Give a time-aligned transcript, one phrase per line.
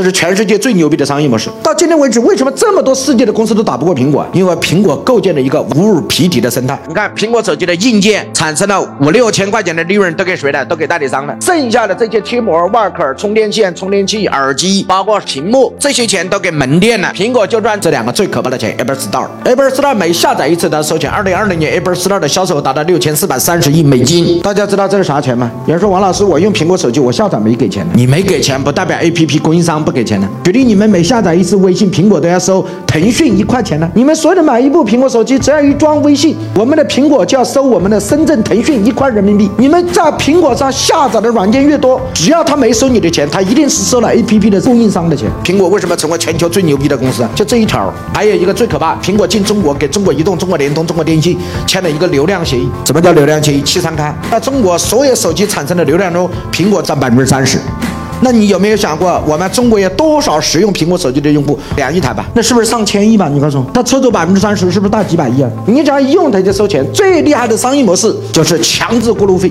[0.00, 1.50] 这是全世界最牛逼的商业模式。
[1.62, 4.26] 到今天为止，为什么这么多世界的公司都打不过苹果？
[4.32, 6.80] 因为苹果构建了一个无耳皮敌的生态。
[6.88, 10.64] 你看，苹果手机的硬件产生了五六千块钱的利润，都给谁了？
[10.64, 11.36] 都给代理商了。
[11.42, 17.12] 剩下的这些贴膜、外壳、充电线、充电器、耳机，包括屏幕，这些钱都给门店了。
[17.14, 19.28] 苹果就赚这两个最可怕的钱：Apple Store。
[19.44, 21.10] Apple Store 每下载一次都收钱。
[21.10, 24.40] 二零二零年，Apple Store 的销售额达到六千四百三十亿美金。
[24.40, 25.50] 大家知道这是啥钱吗？
[25.66, 27.86] 有人说王老师，我用苹果手机，我下载没给钱。
[27.92, 30.28] 你没给钱，不代表 APP 供应商不给钱呢。
[30.44, 33.90] 举例，你们每下载一次微信，苹果都要收腾讯一块钱呢。
[33.94, 39.50] 你们所有的买一部苹果手机，只要一装微信，我们的苹果就要收我们的深圳腾讯一块人民币。
[39.58, 45.28] 你们在苹果上下载的软件越多，只要他没收你的钱，他一定是收了 APP 的供应商的钱。
[45.44, 47.30] 苹果为什么成为全球最牛逼的公司啊？
[47.34, 47.92] 就这一条。
[48.12, 52.68] 还有一个最可怕，苹果进中国给中国移动、中国联通、中国电信签了一个流量协议。
[52.84, 53.62] 什么叫流量协议？
[53.62, 57.58] 七三开，在中国所有手机产生的流量中，苹果占百分之三十。
[58.22, 61.58] 那你有没有想过，我们中国有多少使用苹果手机的用户？
[61.76, 63.28] 两亿台吧，那是不是上千亿吧？
[63.28, 65.50] 你告诉我，他抽走百分之三十，是不是大几百亿啊？
[65.66, 66.86] 你只要一用它就收钱。
[66.92, 69.50] 最厉害的商业模式就是强制过路费。